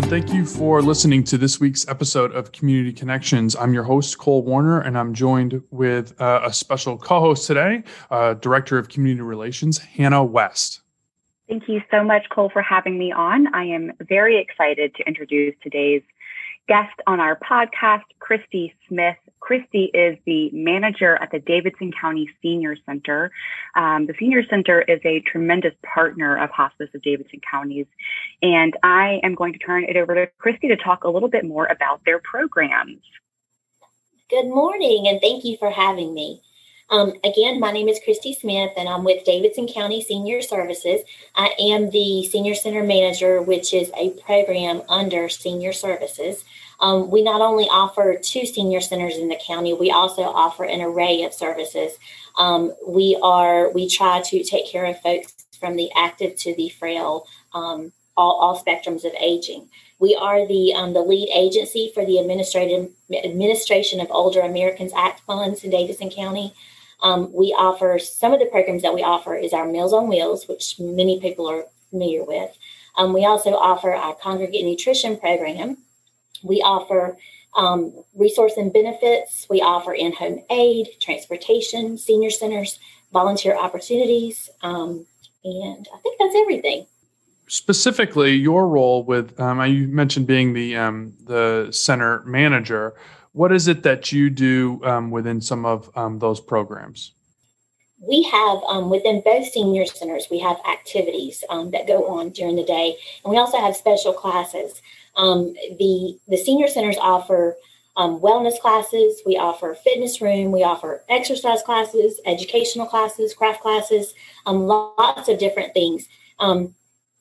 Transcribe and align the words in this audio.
and 0.00 0.08
thank 0.08 0.32
you 0.32 0.46
for 0.46 0.80
listening 0.80 1.22
to 1.22 1.36
this 1.36 1.60
week's 1.60 1.86
episode 1.86 2.32
of 2.32 2.52
Community 2.52 2.90
Connections. 2.90 3.54
I'm 3.54 3.74
your 3.74 3.82
host, 3.82 4.16
Cole 4.16 4.42
Warner, 4.42 4.80
and 4.80 4.96
I'm 4.96 5.12
joined 5.12 5.62
with 5.70 6.18
uh, 6.18 6.40
a 6.42 6.54
special 6.54 6.96
co 6.96 7.20
host 7.20 7.46
today, 7.46 7.82
uh, 8.10 8.32
Director 8.32 8.78
of 8.78 8.88
Community 8.88 9.20
Relations, 9.20 9.76
Hannah 9.76 10.24
West. 10.24 10.80
Thank 11.50 11.68
you 11.68 11.82
so 11.90 12.02
much, 12.02 12.22
Cole, 12.30 12.48
for 12.48 12.62
having 12.62 12.98
me 12.98 13.12
on. 13.12 13.54
I 13.54 13.64
am 13.64 13.92
very 14.00 14.40
excited 14.40 14.94
to 14.94 15.06
introduce 15.06 15.54
today's 15.62 16.02
guest 16.66 16.98
on 17.06 17.20
our 17.20 17.38
podcast, 17.38 18.04
Christy 18.20 18.74
Smith. 18.88 19.18
Christy 19.50 19.90
is 19.92 20.16
the 20.26 20.48
manager 20.52 21.16
at 21.16 21.32
the 21.32 21.40
Davidson 21.40 21.90
County 22.00 22.30
Senior 22.40 22.76
Center. 22.86 23.32
Um, 23.74 24.06
the 24.06 24.14
Senior 24.16 24.44
Center 24.48 24.80
is 24.80 25.00
a 25.04 25.18
tremendous 25.22 25.74
partner 25.82 26.36
of 26.36 26.50
Hospice 26.50 26.88
of 26.94 27.02
Davidson 27.02 27.40
Counties. 27.50 27.86
And 28.42 28.76
I 28.84 29.18
am 29.24 29.34
going 29.34 29.52
to 29.54 29.58
turn 29.58 29.82
it 29.82 29.96
over 29.96 30.14
to 30.14 30.28
Christy 30.38 30.68
to 30.68 30.76
talk 30.76 31.02
a 31.02 31.10
little 31.10 31.28
bit 31.28 31.44
more 31.44 31.66
about 31.66 32.00
their 32.06 32.20
programs. 32.20 33.00
Good 34.30 34.46
morning, 34.46 35.08
and 35.08 35.20
thank 35.20 35.44
you 35.44 35.56
for 35.58 35.72
having 35.72 36.14
me. 36.14 36.42
Um, 36.88 37.14
again, 37.24 37.58
my 37.58 37.72
name 37.72 37.88
is 37.88 37.98
Christy 38.04 38.32
Smith, 38.32 38.70
and 38.76 38.88
I'm 38.88 39.02
with 39.02 39.24
Davidson 39.24 39.66
County 39.66 40.00
Senior 40.00 40.42
Services. 40.42 41.00
I 41.34 41.54
am 41.58 41.90
the 41.90 42.24
Senior 42.24 42.54
Center 42.54 42.84
Manager, 42.84 43.42
which 43.42 43.74
is 43.74 43.90
a 43.96 44.10
program 44.10 44.82
under 44.88 45.28
Senior 45.28 45.72
Services. 45.72 46.44
Um, 46.80 47.10
we 47.10 47.22
not 47.22 47.40
only 47.40 47.68
offer 47.70 48.16
two 48.16 48.46
senior 48.46 48.80
centers 48.80 49.16
in 49.16 49.28
the 49.28 49.38
county, 49.44 49.74
we 49.74 49.90
also 49.90 50.22
offer 50.22 50.64
an 50.64 50.80
array 50.80 51.22
of 51.24 51.34
services. 51.34 51.92
Um, 52.38 52.72
we 52.86 53.18
are 53.22 53.70
we 53.70 53.88
try 53.88 54.20
to 54.22 54.42
take 54.44 54.66
care 54.66 54.86
of 54.86 55.00
folks 55.00 55.34
from 55.58 55.76
the 55.76 55.90
active 55.94 56.36
to 56.36 56.54
the 56.54 56.70
frail, 56.70 57.26
um, 57.52 57.92
all, 58.16 58.36
all 58.36 58.62
spectrums 58.62 59.04
of 59.04 59.12
aging. 59.20 59.68
We 59.98 60.16
are 60.16 60.46
the 60.46 60.72
um, 60.74 60.94
the 60.94 61.02
lead 61.02 61.28
agency 61.34 61.90
for 61.92 62.06
the 62.06 62.18
administrative 62.18 62.90
administration 63.12 64.00
of 64.00 64.10
Older 64.10 64.40
Americans 64.40 64.92
Act 64.96 65.20
funds 65.26 65.62
in 65.62 65.70
Davidson 65.70 66.10
County. 66.10 66.54
Um, 67.02 67.32
we 67.32 67.54
offer 67.56 67.98
some 67.98 68.32
of 68.32 68.40
the 68.40 68.46
programs 68.46 68.82
that 68.82 68.94
we 68.94 69.02
offer 69.02 69.34
is 69.34 69.52
our 69.52 69.66
Meals 69.66 69.92
on 69.92 70.08
Wheels, 70.08 70.48
which 70.48 70.78
many 70.78 71.20
people 71.20 71.48
are 71.48 71.64
familiar 71.90 72.24
with. 72.24 72.56
Um, 72.96 73.12
we 73.12 73.24
also 73.24 73.50
offer 73.54 73.92
our 73.92 74.14
congregate 74.14 74.64
nutrition 74.64 75.18
program. 75.18 75.78
We 76.42 76.62
offer 76.62 77.16
um, 77.56 77.92
resource 78.14 78.54
and 78.56 78.72
benefits. 78.72 79.46
We 79.50 79.60
offer 79.60 79.92
in 79.92 80.12
home 80.12 80.42
aid, 80.50 80.88
transportation, 81.00 81.98
senior 81.98 82.30
centers, 82.30 82.78
volunteer 83.12 83.56
opportunities. 83.56 84.48
Um, 84.62 85.06
and 85.44 85.88
I 85.92 85.98
think 85.98 86.18
that's 86.18 86.34
everything. 86.36 86.86
Specifically, 87.48 88.34
your 88.34 88.68
role 88.68 89.02
with 89.02 89.38
um, 89.40 89.60
you 89.66 89.88
mentioned 89.88 90.26
being 90.26 90.52
the 90.52 90.76
um, 90.76 91.14
the 91.26 91.68
center 91.72 92.22
manager 92.24 92.94
what 93.32 93.52
is 93.52 93.68
it 93.68 93.82
that 93.84 94.10
you 94.12 94.28
do 94.30 94.80
um, 94.84 95.10
within 95.10 95.40
some 95.40 95.64
of 95.64 95.90
um, 95.96 96.18
those 96.18 96.40
programs? 96.40 97.12
We 98.00 98.22
have 98.24 98.58
um, 98.68 98.90
within 98.90 99.20
both 99.24 99.46
senior 99.48 99.84
centers, 99.86 100.26
we 100.30 100.40
have 100.40 100.56
activities 100.68 101.44
um, 101.50 101.70
that 101.72 101.86
go 101.86 102.08
on 102.08 102.30
during 102.30 102.56
the 102.56 102.64
day, 102.64 102.96
and 103.24 103.30
we 103.30 103.38
also 103.38 103.58
have 103.58 103.76
special 103.76 104.12
classes. 104.12 104.80
Um, 105.16 105.52
the 105.78 106.18
the 106.28 106.36
senior 106.36 106.68
centers 106.68 106.96
offer 106.98 107.56
um, 107.96 108.20
wellness 108.20 108.58
classes, 108.58 109.20
we 109.26 109.36
offer 109.36 109.74
fitness 109.74 110.20
room, 110.20 110.52
we 110.52 110.62
offer 110.62 111.04
exercise 111.08 111.62
classes, 111.62 112.20
educational 112.24 112.86
classes, 112.86 113.34
craft 113.34 113.60
classes, 113.60 114.14
lots 114.66 115.28
of 115.28 115.38
different 115.38 115.74
things. 115.74 116.08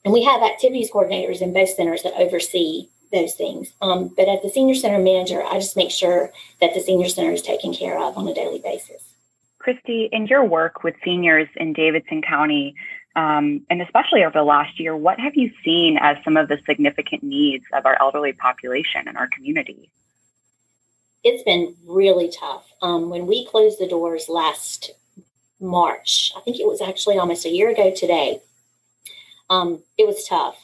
and 0.05 0.13
we 0.13 0.23
have 0.23 0.41
activities 0.41 0.89
coordinators 0.91 1.41
in 1.41 1.51
both 1.51 1.69
centers 1.69 2.03
that 2.03 2.13
oversee 2.13 2.87
those 3.11 3.33
things. 3.33 3.73
Um, 3.81 4.13
but 4.15 4.27
as 4.27 4.41
the 4.41 4.49
senior 4.49 4.75
center 4.75 4.99
manager, 4.99 5.43
I 5.43 5.55
just 5.55 5.75
make 5.75 5.91
sure 5.91 6.31
that 6.61 6.73
the 6.73 6.79
senior 6.79 7.09
center 7.09 7.31
is 7.31 7.41
taken 7.41 7.73
care 7.73 7.99
of 7.99 8.17
on 8.17 8.27
a 8.27 8.33
daily 8.33 8.59
basis. 8.59 9.03
Christy, 9.57 10.07
in 10.11 10.27
your 10.27 10.45
work 10.45 10.83
with 10.83 10.95
seniors 11.03 11.47
in 11.57 11.73
Davidson 11.73 12.21
County, 12.21 12.75
um, 13.19 13.65
and 13.69 13.81
especially 13.81 14.23
over 14.23 14.37
the 14.37 14.43
last 14.43 14.79
year, 14.79 14.95
what 14.95 15.19
have 15.19 15.35
you 15.35 15.51
seen 15.63 15.97
as 15.99 16.17
some 16.23 16.37
of 16.37 16.47
the 16.47 16.59
significant 16.65 17.23
needs 17.23 17.65
of 17.73 17.85
our 17.85 17.97
elderly 17.99 18.33
population 18.33 19.07
in 19.07 19.17
our 19.17 19.27
community? 19.27 19.91
It's 21.23 21.43
been 21.43 21.75
really 21.85 22.29
tough. 22.29 22.65
Um, 22.81 23.09
when 23.09 23.27
we 23.27 23.45
closed 23.45 23.79
the 23.79 23.87
doors 23.87 24.29
last 24.29 24.91
March, 25.59 26.31
I 26.37 26.39
think 26.41 26.59
it 26.59 26.67
was 26.67 26.81
actually 26.81 27.17
almost 27.17 27.45
a 27.45 27.49
year 27.49 27.69
ago 27.69 27.91
today, 27.93 28.39
um, 29.49 29.83
it 29.97 30.07
was 30.07 30.25
tough 30.27 30.55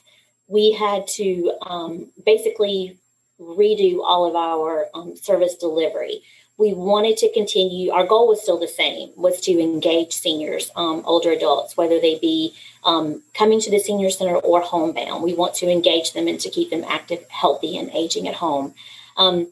we 0.47 0.73
had 0.73 1.07
to 1.07 1.53
um, 1.61 2.11
basically 2.25 2.97
redo 3.39 3.99
all 4.03 4.25
of 4.25 4.35
our 4.35 4.87
um, 4.93 5.15
service 5.15 5.55
delivery. 5.55 6.21
We 6.57 6.73
wanted 6.73 7.17
to 7.17 7.33
continue. 7.33 7.91
Our 7.91 8.05
goal 8.05 8.27
was 8.27 8.41
still 8.41 8.59
the 8.59 8.67
same: 8.67 9.11
was 9.15 9.41
to 9.41 9.59
engage 9.59 10.13
seniors, 10.13 10.71
um, 10.75 11.01
older 11.05 11.31
adults, 11.31 11.75
whether 11.75 11.99
they 11.99 12.17
be 12.19 12.53
um, 12.83 13.23
coming 13.33 13.59
to 13.61 13.71
the 13.71 13.79
senior 13.79 14.09
center 14.09 14.37
or 14.37 14.61
homebound. 14.61 15.23
We 15.23 15.33
want 15.33 15.55
to 15.55 15.69
engage 15.69 16.13
them 16.13 16.27
and 16.27 16.39
to 16.39 16.49
keep 16.49 16.69
them 16.69 16.85
active, 16.87 17.25
healthy, 17.29 17.77
and 17.77 17.89
aging 17.91 18.27
at 18.27 18.35
home. 18.35 18.73
Um, 19.17 19.51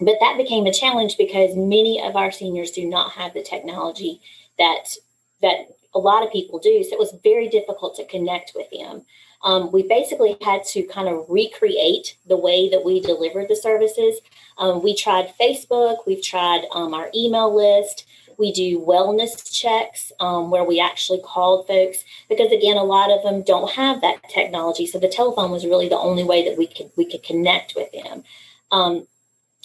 but 0.00 0.16
that 0.20 0.36
became 0.36 0.66
a 0.66 0.72
challenge 0.72 1.16
because 1.16 1.54
many 1.54 2.02
of 2.02 2.16
our 2.16 2.32
seniors 2.32 2.70
do 2.72 2.86
not 2.88 3.12
have 3.12 3.34
the 3.34 3.42
technology 3.42 4.20
that 4.58 4.96
that 5.42 5.68
a 5.94 5.98
lot 5.98 6.24
of 6.24 6.32
people 6.32 6.58
do. 6.58 6.82
So 6.84 6.92
it 6.92 6.98
was 6.98 7.14
very 7.22 7.48
difficult 7.48 7.96
to 7.96 8.04
connect 8.06 8.52
with 8.54 8.70
them 8.70 9.02
um, 9.44 9.72
we 9.72 9.82
basically 9.82 10.36
had 10.42 10.64
to 10.66 10.82
kind 10.84 11.08
of 11.08 11.24
recreate 11.28 12.16
the 12.26 12.36
way 12.36 12.68
that 12.68 12.84
we 12.84 13.00
delivered 13.00 13.48
the 13.48 13.56
services. 13.56 14.20
Um, 14.58 14.82
we 14.82 14.94
tried 14.94 15.34
Facebook, 15.40 15.98
we've 16.06 16.22
tried 16.22 16.64
um, 16.74 16.94
our 16.94 17.10
email 17.14 17.54
list. 17.54 18.06
We 18.38 18.52
do 18.52 18.80
wellness 18.80 19.52
checks 19.52 20.10
um, 20.18 20.50
where 20.50 20.64
we 20.64 20.80
actually 20.80 21.20
called 21.22 21.66
folks 21.66 22.02
because 22.28 22.50
again, 22.50 22.76
a 22.76 22.82
lot 22.82 23.10
of 23.10 23.22
them 23.22 23.42
don't 23.42 23.70
have 23.72 24.00
that 24.00 24.22
technology. 24.30 24.86
So 24.86 24.98
the 24.98 25.08
telephone 25.08 25.50
was 25.50 25.66
really 25.66 25.88
the 25.88 25.98
only 25.98 26.24
way 26.24 26.48
that 26.48 26.56
we 26.56 26.66
could 26.66 26.90
we 26.96 27.04
could 27.04 27.22
connect 27.22 27.74
with 27.76 27.92
them. 27.92 28.24
Um, 28.70 29.06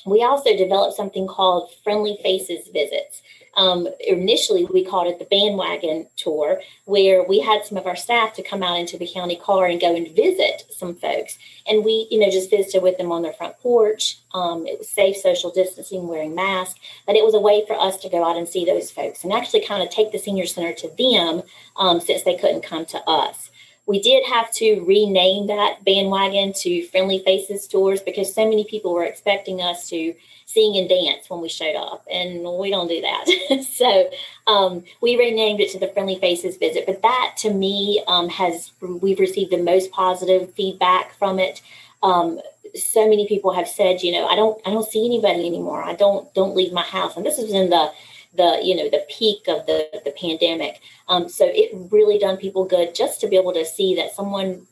we 0.06 0.22
also 0.24 0.56
developed 0.56 0.96
something 0.96 1.28
called 1.28 1.72
Friendly 1.84 2.18
Faces 2.22 2.68
visits 2.68 3.22
um, 3.58 3.88
initially 4.00 4.66
we 4.66 4.86
called 4.86 5.08
it 5.08 5.20
the 5.20 5.26
bandwagon 5.26 6.08
tour, 6.16 6.62
where 6.86 7.24
we 7.24 7.40
had 7.40 7.66
some 7.66 7.78
of 7.78 7.88
our 7.88 7.96
staff 7.96 8.34
to 8.36 8.44
come 8.44 8.64
out 8.64 8.80
into 8.80 8.98
the 8.98 9.10
county 9.12 9.36
car 9.36 9.66
and 9.66 9.82
go 9.82 9.96
and 9.96 10.16
visit 10.16 10.64
some 10.70 10.96
folks. 10.96 11.38
And 11.68 11.84
we, 11.84 12.08
you 12.12 12.20
know, 12.20 12.30
just 12.30 12.52
visited 12.52 12.84
with 12.84 12.98
them 12.98 13.12
on 13.12 13.24
their 13.24 13.34
front 13.34 13.58
porch. 13.60 14.20
Um, 14.34 14.68
it 14.68 14.78
was 14.78 14.88
safe 14.88 15.18
social 15.18 15.52
distancing, 15.52 16.08
wearing 16.08 16.36
masks, 16.36 16.80
but 17.06 17.16
it 17.16 17.26
was 17.26 17.34
a 17.34 17.40
way 17.40 17.66
for 17.66 17.78
us 17.78 17.98
to 17.98 18.10
go 18.10 18.24
out 18.24 18.38
and 18.38 18.48
see 18.48 18.64
those 18.64 18.92
folks 18.92 19.24
and 19.24 19.34
actually 19.34 19.66
kind 19.66 19.82
of 19.82 19.90
take 19.90 20.12
the 20.12 20.20
senior 20.20 20.46
center 20.46 20.74
to 20.74 20.90
them 20.98 21.42
um, 21.76 22.00
since 22.00 22.22
they 22.24 22.38
couldn't 22.38 22.62
come 22.62 22.86
to 22.86 23.00
us. 23.10 23.50
We 23.88 24.02
did 24.02 24.26
have 24.26 24.52
to 24.56 24.82
rename 24.82 25.48
that 25.48 25.86
bandwagon 25.86 26.52
to 26.58 26.86
Friendly 26.88 27.20
Faces 27.20 27.68
Tours 27.68 28.02
because 28.02 28.34
so 28.34 28.48
many 28.48 28.66
people 28.66 28.94
were 28.94 29.06
expecting 29.06 29.62
us 29.62 29.90
to 29.90 30.14
sing 30.46 30.76
and 30.78 30.90
dance 30.90 31.30
when 31.30 31.40
we 31.40 31.48
showed 31.48 31.76
up, 31.76 32.06
and 32.12 32.44
we 32.58 32.70
don't 32.70 32.90
do 32.90 33.02
that. 33.02 33.64
so 33.70 34.10
um, 34.46 34.84
we 35.02 35.18
renamed 35.18 35.62
it 35.62 35.72
to 35.72 35.80
the 35.80 35.88
Friendly 35.88 36.20
Faces 36.20 36.58
Visit. 36.58 36.86
But 36.86 37.02
that, 37.02 37.36
to 37.40 37.54
me, 37.54 38.04
um, 38.08 38.28
has 38.28 38.72
we've 38.82 39.20
received 39.20 39.52
the 39.52 39.58
most 39.58 39.92
positive 39.92 40.54
feedback 40.54 41.14
from 41.18 41.40
it. 41.40 41.62
Um, 42.04 42.42
so 42.76 43.08
many 43.08 43.26
people 43.26 43.54
have 43.54 43.70
said, 43.70 44.04
you 44.04 44.12
know, 44.12 44.28
I 44.28 44.36
don't, 44.36 44.62
I 44.68 44.72
don't 44.72 44.88
see 44.88 45.06
anybody 45.06 45.48
anymore. 45.48 45.82
I 45.82 45.96
don't, 45.96 46.32
don't 46.34 46.56
leave 46.56 46.74
my 46.74 46.84
house, 46.84 47.16
and 47.16 47.26
this 47.26 47.40
is 47.40 47.54
in 47.54 47.70
the 47.70 47.92
the 48.36 48.60
you 48.64 48.76
know 48.76 48.90
the 48.90 49.06
peak 49.10 49.48
of 49.48 49.66
the 49.66 50.02
the 50.06 50.12
pandemic. 50.12 50.82
Um, 51.08 51.30
so 51.30 51.46
it 51.48 51.72
really 51.92 52.20
done 52.20 52.38
people 52.38 52.66
good 52.66 52.96
just 52.96 53.22
to 53.22 53.28
be 53.28 53.38
able 53.38 53.54
to 53.54 53.66
see 53.66 53.96
that 53.96 54.14
someone 54.14 54.68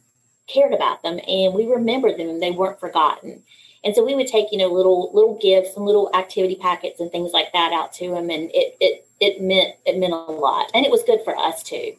cared 0.47 0.73
about 0.73 1.01
them 1.01 1.19
and 1.27 1.53
we 1.53 1.65
remembered 1.65 2.17
them 2.17 2.29
and 2.29 2.41
they 2.41 2.51
weren't 2.51 2.79
forgotten. 2.79 3.43
And 3.83 3.95
so 3.95 4.03
we 4.03 4.15
would 4.15 4.27
take 4.27 4.51
you 4.51 4.57
know 4.57 4.67
little 4.67 5.11
little 5.13 5.37
gifts 5.39 5.75
and 5.75 5.85
little 5.85 6.09
activity 6.15 6.55
packets 6.55 6.99
and 6.99 7.11
things 7.11 7.31
like 7.33 7.53
that 7.53 7.71
out 7.71 7.93
to 7.93 8.09
them, 8.09 8.29
and 8.29 8.49
it 8.53 8.75
it 8.79 9.07
it 9.19 9.41
meant 9.41 9.75
it 9.85 9.97
meant 9.99 10.13
a 10.13 10.17
lot, 10.17 10.71
and 10.73 10.85
it 10.85 10.91
was 10.91 11.03
good 11.03 11.19
for 11.23 11.37
us 11.37 11.61
too. 11.61 11.93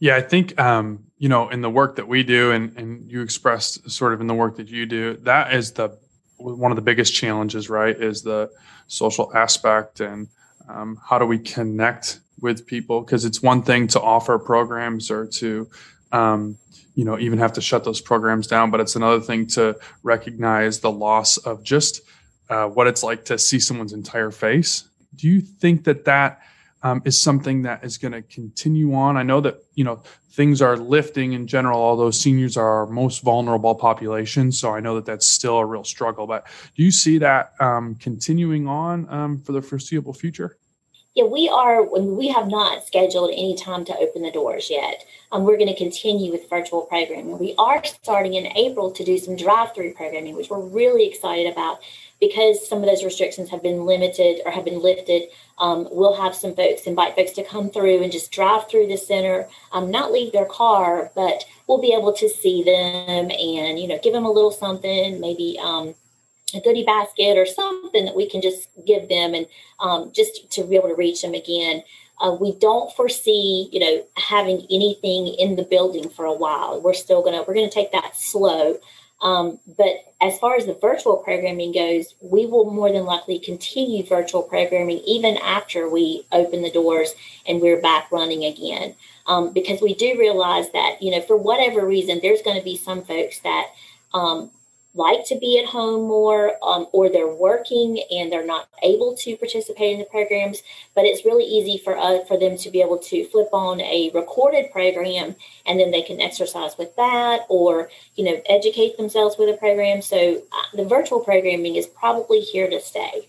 Yeah, 0.00 0.16
I 0.16 0.22
think 0.22 0.58
um, 0.58 1.04
you 1.18 1.28
know 1.28 1.50
in 1.50 1.60
the 1.60 1.68
work 1.68 1.96
that 1.96 2.08
we 2.08 2.22
do, 2.22 2.50
and 2.50 2.74
and 2.78 3.10
you 3.10 3.20
expressed 3.20 3.90
sort 3.90 4.14
of 4.14 4.22
in 4.22 4.26
the 4.26 4.34
work 4.34 4.56
that 4.56 4.68
you 4.68 4.86
do, 4.86 5.18
that 5.18 5.52
is 5.52 5.72
the 5.72 5.98
one 6.38 6.72
of 6.72 6.76
the 6.76 6.82
biggest 6.82 7.14
challenges, 7.14 7.68
right? 7.68 7.96
Is 8.00 8.22
the 8.22 8.50
social 8.86 9.34
aspect 9.36 10.00
and 10.00 10.28
um, 10.68 10.98
how 11.08 11.18
do 11.18 11.26
we 11.26 11.38
connect 11.38 12.20
with 12.40 12.66
people? 12.66 13.00
Because 13.00 13.24
it's 13.24 13.42
one 13.42 13.62
thing 13.62 13.86
to 13.88 14.00
offer 14.00 14.38
programs 14.38 15.10
or 15.10 15.26
to, 15.26 15.68
um, 16.12 16.56
you 16.94 17.04
know, 17.04 17.18
even 17.18 17.38
have 17.38 17.52
to 17.54 17.60
shut 17.60 17.84
those 17.84 18.00
programs 18.00 18.46
down, 18.46 18.70
but 18.70 18.80
it's 18.80 18.96
another 18.96 19.20
thing 19.20 19.46
to 19.46 19.76
recognize 20.02 20.80
the 20.80 20.90
loss 20.90 21.36
of 21.38 21.62
just 21.62 22.02
uh, 22.50 22.66
what 22.66 22.86
it's 22.86 23.02
like 23.02 23.24
to 23.26 23.38
see 23.38 23.58
someone's 23.58 23.92
entire 23.92 24.30
face. 24.30 24.84
Do 25.14 25.28
you 25.28 25.40
think 25.40 25.84
that 25.84 26.04
that 26.04 26.40
um, 26.82 27.02
is 27.04 27.20
something 27.20 27.62
that 27.62 27.84
is 27.84 27.98
going 27.98 28.12
to 28.12 28.22
continue 28.22 28.94
on. 28.94 29.16
I 29.16 29.22
know 29.22 29.40
that 29.40 29.62
you 29.74 29.84
know 29.84 30.02
things 30.30 30.62
are 30.62 30.76
lifting 30.76 31.32
in 31.32 31.46
general, 31.46 31.80
although 31.80 32.12
seniors 32.12 32.56
are 32.56 32.68
our 32.68 32.86
most 32.86 33.22
vulnerable 33.22 33.74
population. 33.74 34.52
So 34.52 34.72
I 34.72 34.80
know 34.80 34.94
that 34.94 35.04
that's 35.04 35.26
still 35.26 35.58
a 35.58 35.66
real 35.66 35.84
struggle. 35.84 36.26
But 36.26 36.46
do 36.76 36.84
you 36.84 36.92
see 36.92 37.18
that 37.18 37.54
um, 37.60 37.96
continuing 37.96 38.68
on 38.68 39.08
um, 39.12 39.38
for 39.40 39.52
the 39.52 39.60
foreseeable 39.60 40.12
future? 40.12 40.56
Yeah, 41.14 41.24
we 41.24 41.48
are. 41.48 41.82
We 41.82 42.28
have 42.28 42.46
not 42.46 42.86
scheduled 42.86 43.30
any 43.32 43.56
time 43.56 43.84
to 43.86 43.96
open 43.96 44.22
the 44.22 44.30
doors 44.30 44.70
yet. 44.70 45.04
Um, 45.32 45.42
we're 45.42 45.56
going 45.56 45.68
to 45.68 45.76
continue 45.76 46.30
with 46.30 46.48
virtual 46.48 46.82
programming. 46.82 47.36
We 47.40 47.56
are 47.58 47.82
starting 47.84 48.34
in 48.34 48.46
April 48.56 48.92
to 48.92 49.04
do 49.04 49.18
some 49.18 49.34
drive-through 49.34 49.94
programming, 49.94 50.36
which 50.36 50.48
we're 50.48 50.60
really 50.60 51.08
excited 51.08 51.50
about 51.50 51.80
because 52.20 52.68
some 52.68 52.80
of 52.80 52.86
those 52.86 53.04
restrictions 53.04 53.50
have 53.50 53.62
been 53.62 53.86
limited 53.86 54.40
or 54.44 54.50
have 54.50 54.64
been 54.64 54.82
lifted. 54.82 55.28
Um, 55.58 55.88
we'll 55.90 56.20
have 56.20 56.34
some 56.34 56.54
folks 56.54 56.82
invite 56.82 57.14
folks 57.14 57.32
to 57.32 57.44
come 57.44 57.70
through 57.70 58.02
and 58.02 58.12
just 58.12 58.32
drive 58.32 58.68
through 58.68 58.88
the 58.88 58.96
center, 58.96 59.48
um, 59.72 59.90
not 59.90 60.12
leave 60.12 60.32
their 60.32 60.46
car, 60.46 61.10
but 61.14 61.44
we'll 61.66 61.80
be 61.80 61.92
able 61.92 62.12
to 62.14 62.28
see 62.28 62.62
them 62.62 63.30
and 63.30 63.78
you 63.78 63.86
know 63.86 63.98
give 64.02 64.12
them 64.12 64.24
a 64.24 64.30
little 64.30 64.50
something, 64.50 65.20
maybe 65.20 65.58
um, 65.62 65.94
a 66.54 66.60
goodie 66.60 66.84
basket 66.84 67.36
or 67.36 67.46
something 67.46 68.04
that 68.04 68.16
we 68.16 68.28
can 68.28 68.40
just 68.40 68.68
give 68.86 69.08
them 69.08 69.34
and 69.34 69.46
um, 69.80 70.10
just 70.14 70.50
to 70.52 70.64
be 70.64 70.76
able 70.76 70.88
to 70.88 70.94
reach 70.94 71.22
them 71.22 71.34
again. 71.34 71.82
Uh, 72.20 72.36
we 72.40 72.52
don't 72.56 72.92
foresee, 72.96 73.68
you 73.70 73.78
know, 73.78 74.04
having 74.16 74.66
anything 74.70 75.28
in 75.38 75.54
the 75.54 75.62
building 75.62 76.08
for 76.08 76.24
a 76.24 76.32
while. 76.32 76.80
We're 76.80 76.94
still 76.94 77.22
gonna 77.22 77.44
we're 77.46 77.54
gonna 77.54 77.70
take 77.70 77.92
that 77.92 78.16
slow. 78.16 78.78
Um, 79.20 79.58
but 79.76 80.14
as 80.20 80.38
far 80.38 80.54
as 80.54 80.66
the 80.66 80.74
virtual 80.74 81.16
programming 81.16 81.72
goes, 81.72 82.14
we 82.20 82.46
will 82.46 82.70
more 82.70 82.92
than 82.92 83.04
likely 83.04 83.38
continue 83.38 84.06
virtual 84.06 84.42
programming 84.42 84.98
even 84.98 85.36
after 85.38 85.88
we 85.88 86.24
open 86.30 86.62
the 86.62 86.70
doors 86.70 87.14
and 87.46 87.60
we're 87.60 87.80
back 87.80 88.10
running 88.12 88.44
again. 88.44 88.94
Um, 89.26 89.52
because 89.52 89.82
we 89.82 89.94
do 89.94 90.16
realize 90.18 90.70
that, 90.72 91.02
you 91.02 91.10
know, 91.10 91.20
for 91.20 91.36
whatever 91.36 91.86
reason, 91.86 92.20
there's 92.22 92.42
going 92.42 92.58
to 92.58 92.64
be 92.64 92.76
some 92.76 93.02
folks 93.02 93.40
that 93.40 93.66
um, 94.14 94.50
like 94.98 95.24
to 95.26 95.38
be 95.38 95.58
at 95.58 95.66
home 95.66 96.02
more 96.08 96.52
um, 96.62 96.86
or 96.92 97.08
they're 97.08 97.34
working 97.34 98.02
and 98.10 98.30
they're 98.30 98.46
not 98.46 98.68
able 98.82 99.16
to 99.16 99.36
participate 99.36 99.92
in 99.92 99.98
the 99.98 100.04
programs 100.04 100.62
but 100.94 101.04
it's 101.04 101.24
really 101.24 101.44
easy 101.44 101.78
for 101.78 101.96
us 101.96 102.26
for 102.28 102.38
them 102.38 102.56
to 102.58 102.70
be 102.70 102.82
able 102.82 102.98
to 102.98 103.24
flip 103.26 103.48
on 103.52 103.80
a 103.80 104.10
recorded 104.12 104.70
program 104.72 105.34
and 105.64 105.78
then 105.78 105.90
they 105.90 106.02
can 106.02 106.20
exercise 106.20 106.76
with 106.76 106.94
that 106.96 107.46
or 107.48 107.88
you 108.16 108.24
know 108.24 108.40
educate 108.48 108.96
themselves 108.96 109.36
with 109.38 109.48
a 109.48 109.56
program. 109.56 110.02
So 110.02 110.42
uh, 110.52 110.76
the 110.76 110.84
virtual 110.84 111.20
programming 111.20 111.76
is 111.76 111.86
probably 111.86 112.40
here 112.40 112.68
to 112.68 112.80
stay. 112.80 113.28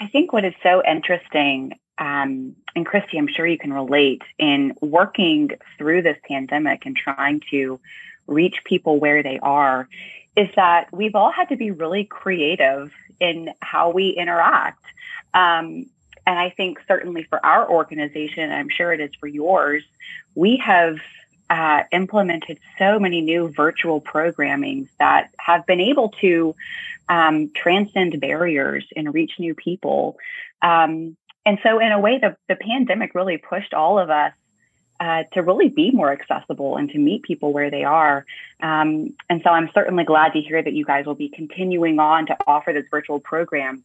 I 0.00 0.08
think 0.08 0.32
what 0.32 0.44
is 0.44 0.54
so 0.62 0.82
interesting 0.88 1.72
um, 1.98 2.56
and 2.74 2.86
christy 2.86 3.18
i'm 3.18 3.28
sure 3.28 3.46
you 3.46 3.58
can 3.58 3.72
relate 3.72 4.22
in 4.38 4.74
working 4.80 5.50
through 5.76 6.00
this 6.00 6.16
pandemic 6.26 6.86
and 6.86 6.96
trying 6.96 7.40
to 7.50 7.78
reach 8.26 8.64
people 8.64 8.98
where 8.98 9.22
they 9.22 9.38
are 9.40 9.88
is 10.36 10.48
that 10.56 10.88
we've 10.92 11.14
all 11.14 11.30
had 11.30 11.48
to 11.50 11.56
be 11.56 11.70
really 11.70 12.04
creative 12.04 12.92
in 13.20 13.50
how 13.60 13.90
we 13.90 14.10
interact. 14.10 14.84
Um, 15.34 15.86
and 16.26 16.38
I 16.38 16.50
think 16.50 16.78
certainly 16.86 17.24
for 17.24 17.44
our 17.44 17.68
organization, 17.68 18.50
I'm 18.50 18.68
sure 18.68 18.92
it 18.92 19.00
is 19.00 19.10
for 19.18 19.26
yours, 19.26 19.82
we 20.34 20.56
have 20.58 20.96
uh, 21.50 21.82
implemented 21.92 22.58
so 22.78 22.98
many 22.98 23.20
new 23.20 23.48
virtual 23.48 24.00
programmings 24.00 24.88
that 24.98 25.30
have 25.38 25.66
been 25.66 25.80
able 25.80 26.10
to 26.20 26.54
um, 27.08 27.50
transcend 27.54 28.18
barriers 28.20 28.86
and 28.96 29.12
reach 29.12 29.32
new 29.38 29.54
people. 29.54 30.16
Um, 30.62 31.16
and 31.44 31.58
so, 31.62 31.80
in 31.80 31.90
a 31.92 31.98
way, 31.98 32.18
the, 32.18 32.36
the 32.48 32.56
pandemic 32.56 33.14
really 33.14 33.36
pushed 33.36 33.74
all 33.74 33.98
of 33.98 34.08
us 34.08 34.32
uh, 35.02 35.24
to 35.32 35.42
really 35.42 35.68
be 35.68 35.90
more 35.90 36.12
accessible 36.12 36.76
and 36.76 36.88
to 36.88 36.96
meet 36.96 37.24
people 37.24 37.52
where 37.52 37.72
they 37.72 37.82
are. 37.82 38.24
Um, 38.60 39.16
and 39.28 39.42
so 39.42 39.50
I'm 39.50 39.68
certainly 39.74 40.04
glad 40.04 40.32
to 40.34 40.40
hear 40.40 40.62
that 40.62 40.72
you 40.74 40.84
guys 40.84 41.06
will 41.06 41.16
be 41.16 41.28
continuing 41.28 41.98
on 41.98 42.26
to 42.26 42.36
offer 42.46 42.72
this 42.72 42.84
virtual 42.88 43.18
program 43.18 43.82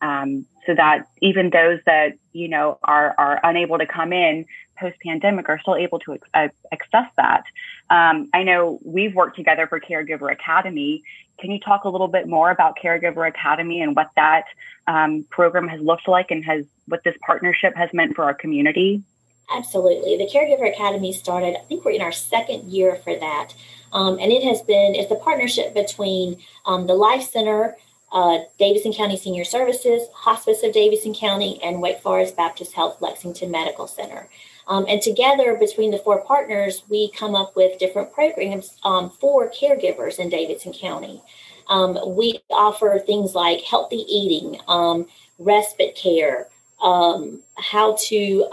um, 0.00 0.46
so 0.66 0.76
that 0.76 1.08
even 1.20 1.50
those 1.50 1.80
that, 1.86 2.12
you 2.32 2.46
know, 2.46 2.78
are, 2.84 3.16
are 3.18 3.40
unable 3.42 3.78
to 3.78 3.86
come 3.86 4.12
in 4.12 4.46
post 4.78 4.96
pandemic 5.04 5.48
are 5.48 5.58
still 5.58 5.74
able 5.74 5.98
to 5.98 6.18
uh, 6.34 6.48
access 6.72 7.10
that. 7.16 7.42
Um, 7.90 8.30
I 8.32 8.44
know 8.44 8.78
we've 8.84 9.12
worked 9.12 9.34
together 9.34 9.66
for 9.66 9.80
Caregiver 9.80 10.30
Academy. 10.30 11.02
Can 11.40 11.50
you 11.50 11.58
talk 11.58 11.82
a 11.82 11.88
little 11.88 12.06
bit 12.06 12.28
more 12.28 12.48
about 12.48 12.78
Caregiver 12.80 13.26
Academy 13.26 13.82
and 13.82 13.96
what 13.96 14.10
that 14.14 14.44
um, 14.86 15.24
program 15.30 15.66
has 15.66 15.80
looked 15.80 16.06
like 16.06 16.30
and 16.30 16.44
has 16.44 16.64
what 16.86 17.02
this 17.02 17.16
partnership 17.26 17.74
has 17.74 17.92
meant 17.92 18.14
for 18.14 18.22
our 18.22 18.34
community? 18.34 19.02
Absolutely. 19.50 20.16
The 20.16 20.30
Caregiver 20.32 20.72
Academy 20.72 21.12
started, 21.12 21.56
I 21.56 21.60
think 21.62 21.84
we're 21.84 21.90
in 21.92 22.02
our 22.02 22.12
second 22.12 22.70
year 22.70 22.94
for 22.94 23.16
that. 23.16 23.52
Um, 23.92 24.18
and 24.20 24.30
it 24.30 24.44
has 24.44 24.62
been, 24.62 24.94
it's 24.94 25.10
a 25.10 25.16
partnership 25.16 25.74
between 25.74 26.38
um, 26.64 26.86
the 26.86 26.94
Life 26.94 27.28
Center, 27.28 27.76
uh, 28.12 28.38
Davidson 28.58 28.92
County 28.92 29.16
Senior 29.16 29.44
Services, 29.44 30.02
Hospice 30.14 30.62
of 30.62 30.72
Davidson 30.72 31.14
County, 31.14 31.60
and 31.62 31.82
Wake 31.82 32.00
Forest 32.00 32.36
Baptist 32.36 32.74
Health 32.74 33.00
Lexington 33.00 33.50
Medical 33.50 33.88
Center. 33.88 34.28
Um, 34.68 34.86
and 34.88 35.02
together, 35.02 35.56
between 35.56 35.90
the 35.90 35.98
four 35.98 36.20
partners, 36.20 36.84
we 36.88 37.10
come 37.10 37.34
up 37.34 37.56
with 37.56 37.80
different 37.80 38.12
programs 38.12 38.78
um, 38.84 39.10
for 39.10 39.50
caregivers 39.50 40.20
in 40.20 40.28
Davidson 40.28 40.72
County. 40.72 41.22
Um, 41.68 41.98
we 42.14 42.40
offer 42.50 43.00
things 43.04 43.34
like 43.34 43.62
healthy 43.62 44.04
eating, 44.08 44.60
um, 44.68 45.06
respite 45.38 45.96
care, 45.96 46.48
how 46.80 47.96
to, 48.08 48.48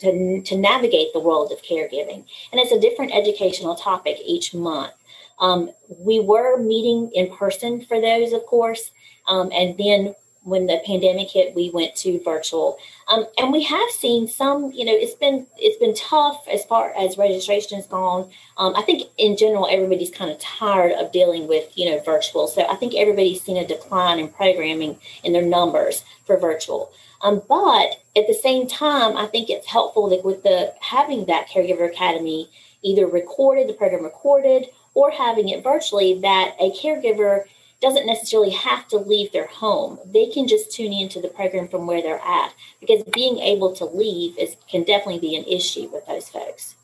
to 0.00 0.42
to 0.42 0.56
navigate 0.56 1.12
the 1.12 1.20
world 1.20 1.52
of 1.52 1.62
caregiving, 1.62 2.24
and 2.50 2.60
it's 2.60 2.72
a 2.72 2.80
different 2.80 3.14
educational 3.14 3.74
topic 3.74 4.18
each 4.24 4.54
month. 4.54 4.92
Um, 5.38 5.70
we 5.98 6.20
were 6.20 6.58
meeting 6.58 7.10
in 7.14 7.34
person 7.34 7.80
for 7.80 8.00
those, 8.00 8.32
of 8.32 8.44
course, 8.44 8.90
um, 9.26 9.50
and 9.52 9.76
then 9.78 10.14
when 10.42 10.66
the 10.66 10.80
pandemic 10.86 11.30
hit, 11.30 11.54
we 11.54 11.70
went 11.70 11.94
to 11.94 12.18
virtual, 12.24 12.78
um, 13.08 13.26
and 13.36 13.52
we 13.52 13.62
have 13.64 13.90
seen 13.90 14.26
some. 14.26 14.72
You 14.72 14.84
know, 14.86 14.94
it's 14.94 15.14
been 15.14 15.46
it's 15.58 15.78
been 15.78 15.94
tough 15.94 16.46
as 16.50 16.64
far 16.64 16.92
as 16.96 17.18
registration 17.18 17.76
has 17.76 17.86
gone. 17.86 18.30
Um, 18.56 18.74
I 18.74 18.82
think 18.82 19.10
in 19.18 19.36
general, 19.36 19.68
everybody's 19.70 20.10
kind 20.10 20.30
of 20.30 20.38
tired 20.38 20.92
of 20.92 21.12
dealing 21.12 21.46
with 21.46 21.76
you 21.76 21.90
know 21.90 22.00
virtual. 22.00 22.48
So 22.48 22.66
I 22.66 22.76
think 22.76 22.94
everybody's 22.94 23.42
seen 23.42 23.58
a 23.58 23.66
decline 23.66 24.18
in 24.18 24.28
programming 24.28 24.98
in 25.22 25.32
their 25.32 25.44
numbers 25.44 26.04
for 26.24 26.38
virtual. 26.38 26.90
Um, 27.22 27.42
but 27.48 28.02
at 28.16 28.26
the 28.26 28.38
same 28.40 28.66
time, 28.66 29.16
I 29.16 29.26
think 29.26 29.50
it's 29.50 29.66
helpful 29.66 30.08
that 30.10 30.24
with 30.24 30.42
the 30.42 30.74
having 30.80 31.26
that 31.26 31.48
caregiver 31.48 31.90
academy 31.90 32.50
either 32.82 33.06
recorded, 33.06 33.68
the 33.68 33.74
program 33.74 34.04
recorded, 34.04 34.66
or 34.94 35.10
having 35.10 35.48
it 35.48 35.62
virtually, 35.62 36.18
that 36.20 36.56
a 36.58 36.70
caregiver 36.70 37.44
doesn't 37.80 38.06
necessarily 38.06 38.50
have 38.50 38.86
to 38.88 38.98
leave 38.98 39.32
their 39.32 39.46
home. 39.46 39.98
They 40.04 40.26
can 40.26 40.46
just 40.46 40.70
tune 40.70 40.92
into 40.92 41.20
the 41.20 41.28
program 41.28 41.68
from 41.68 41.86
where 41.86 42.02
they're 42.02 42.20
at 42.20 42.52
because 42.78 43.02
being 43.04 43.38
able 43.38 43.74
to 43.76 43.84
leave 43.84 44.36
is 44.38 44.56
can 44.70 44.84
definitely 44.84 45.20
be 45.20 45.36
an 45.36 45.44
issue 45.44 45.88
with 45.92 46.06
those 46.06 46.28
folks. 46.28 46.74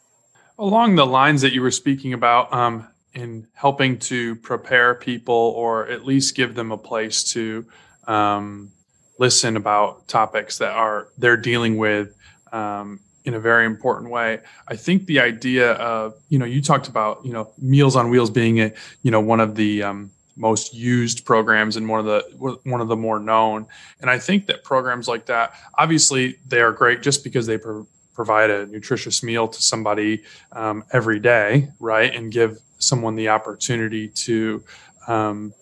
Along 0.58 0.94
the 0.94 1.06
lines 1.06 1.42
that 1.42 1.52
you 1.52 1.60
were 1.60 1.70
speaking 1.70 2.14
about, 2.14 2.52
um, 2.52 2.88
in 3.16 3.46
helping 3.54 3.98
to 3.98 4.36
prepare 4.36 4.94
people 4.94 5.34
or 5.34 5.88
at 5.88 6.04
least 6.04 6.36
give 6.36 6.54
them 6.54 6.70
a 6.70 6.76
place 6.76 7.24
to 7.24 7.66
um, 8.06 8.70
listen 9.18 9.56
about 9.56 10.08
topics 10.08 10.58
that 10.58 10.72
are 10.72 11.08
they're 11.18 11.36
dealing 11.36 11.76
with 11.76 12.16
um, 12.52 13.00
in 13.24 13.34
a 13.34 13.40
very 13.40 13.66
important 13.66 14.10
way. 14.10 14.40
I 14.68 14.76
think 14.76 15.06
the 15.06 15.20
idea 15.20 15.72
of 15.72 16.14
you 16.28 16.38
know 16.38 16.44
you 16.44 16.62
talked 16.62 16.88
about 16.88 17.24
you 17.24 17.32
know 17.32 17.52
Meals 17.58 17.96
on 17.96 18.10
Wheels 18.10 18.30
being 18.30 18.60
a 18.60 18.72
you 19.02 19.10
know 19.10 19.20
one 19.20 19.40
of 19.40 19.54
the 19.54 19.82
um, 19.82 20.10
most 20.36 20.74
used 20.74 21.24
programs 21.24 21.76
and 21.76 21.88
one 21.88 22.00
of 22.00 22.06
the 22.06 22.58
one 22.64 22.80
of 22.80 22.88
the 22.88 22.96
more 22.96 23.18
known. 23.18 23.66
And 24.00 24.10
I 24.10 24.18
think 24.18 24.46
that 24.46 24.62
programs 24.62 25.08
like 25.08 25.26
that, 25.26 25.54
obviously, 25.76 26.36
they 26.46 26.60
are 26.60 26.72
great 26.72 27.02
just 27.02 27.24
because 27.24 27.46
they 27.46 27.58
pro- 27.58 27.86
provide 28.14 28.50
a 28.50 28.66
nutritious 28.66 29.22
meal 29.22 29.48
to 29.48 29.62
somebody 29.62 30.22
um, 30.52 30.84
every 30.92 31.18
day, 31.18 31.68
right, 31.80 32.14
and 32.14 32.30
give 32.30 32.58
someone 32.78 33.16
the 33.16 33.28
opportunity 33.28 34.08
to 34.08 34.62
um, 35.08 35.52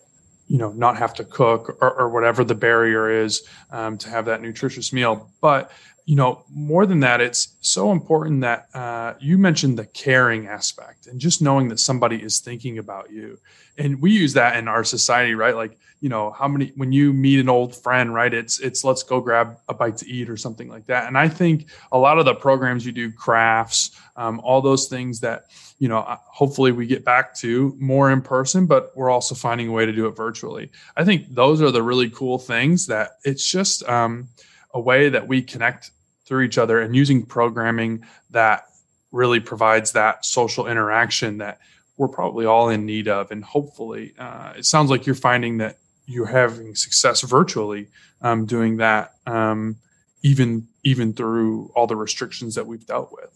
you 0.47 0.59
know 0.59 0.73
not 0.73 0.97
have 0.97 1.15
to 1.15 1.25
cook 1.25 1.79
or, 1.81 1.93
or 2.01 2.09
whatever 2.09 2.45
the 2.45 2.55
barrier 2.55 3.11
is 3.11 3.47
um, 3.71 3.99
to 3.99 4.09
have 4.09 4.27
that 4.27 4.43
nutritious 4.43 4.93
meal. 4.93 5.31
But 5.41 5.71
you 6.05 6.17
know 6.17 6.45
more 6.51 6.85
than 6.85 7.01
that 7.01 7.21
it's 7.21 7.57
so 7.61 7.91
important 7.91 8.43
that 8.43 8.69
uh, 8.75 9.15
you 9.21 9.39
mentioned 9.39 9.79
the 9.79 9.87
caring 9.87 10.47
aspect 10.47 11.07
and 11.07 11.21
just 11.21 11.41
knowing 11.41 11.69
that 11.69 11.81
somebody 11.81 12.23
is 12.23 12.41
thinking 12.41 12.79
about 12.79 13.11
you. 13.11 13.39
And 13.79 14.01
we 14.01 14.13
use 14.13 14.35
that 14.35 14.57
in 14.57 14.69
our 14.69 14.85
society 14.85 15.35
right? 15.35 15.57
Like 15.57 15.79
you 16.05 16.11
know 16.11 16.33
how 16.33 16.47
many 16.47 16.71
when 16.77 16.93
you 16.93 17.15
meet 17.15 17.41
an 17.41 17.49
old 17.49 17.75
friend 17.75 18.13
right 18.13 18.35
it's 18.35 18.61
it's 18.61 18.85
let's 18.85 19.03
go 19.03 19.23
grab 19.23 19.57
a 19.71 19.75
bite 19.75 19.97
to 19.97 20.07
eat 20.07 20.29
or 20.29 20.37
something 20.37 20.69
like 20.69 20.85
that 20.85 21.09
and 21.09 21.17
i 21.17 21.27
think 21.27 21.71
a 21.93 21.99
lot 21.99 22.19
of 22.19 22.27
the 22.27 22.35
programs 22.35 22.85
you 22.85 22.93
do 22.93 23.11
crafts 23.11 23.99
um, 24.17 24.39
all 24.41 24.61
those 24.61 24.87
things 24.87 25.19
that 25.19 25.47
you 25.79 25.89
know 25.89 26.03
hopefully 26.27 26.73
we 26.73 26.87
get 26.87 27.07
back 27.07 27.35
to 27.35 27.75
more 27.81 28.11
in 28.11 28.21
person 28.21 28.67
but 28.67 28.93
we're 28.95 29.09
also 29.09 29.35
finding 29.35 29.69
a 29.69 29.73
way 29.73 29.87
to 29.87 29.93
do 29.93 30.07
it 30.07 30.15
virtually 30.15 30.71
i 30.99 31.03
think 31.03 31.25
those 31.35 31.63
are 31.63 31.71
the 31.71 31.83
really 31.83 32.11
cool 32.11 32.39
things 32.39 32.87
that 32.87 33.13
it's 33.25 33.51
just 33.51 33.83
um, 33.89 34.29
a 34.75 34.81
way 34.81 35.09
that 35.09 35.27
we 35.27 35.41
connect 35.41 35.91
through 36.27 36.43
each 36.43 36.59
other 36.59 36.83
and 36.83 36.95
using 36.95 37.25
programming 37.25 38.05
that 38.29 38.67
really 39.11 39.41
provides 39.41 39.93
that 39.93 40.23
social 40.23 40.67
interaction 40.67 41.39
that 41.39 41.61
we're 41.97 42.09
probably 42.09 42.45
all 42.45 42.71
in 42.71 42.85
need 42.85 43.07
of. 43.09 43.31
And 43.31 43.45
hopefully, 43.45 44.15
uh, 44.19 44.55
it 44.57 44.65
sounds 44.65 44.91
like 44.91 45.07
you're 45.07 45.15
finding 45.15 45.59
that 45.59 45.79
you're 46.07 46.27
having 46.27 46.75
success 46.75 47.23
virtually 47.23 47.89
um, 48.23 48.47
doing 48.47 48.79
that, 48.79 49.15
um, 49.27 49.77
even 50.23 50.69
even 50.83 51.13
through 51.13 51.71
all 51.75 51.87
the 51.87 51.97
restrictions 51.97 52.55
that 52.55 52.67
we've 52.67 52.87
dealt 52.87 53.13
with. 53.13 53.31